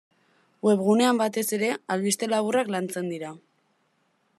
Webgunean 0.67 1.21
batez 1.21 1.45
ere 1.59 1.69
albiste 1.97 2.31
laburrak 2.33 2.73
lantzen 2.79 3.15
dira. 3.17 3.35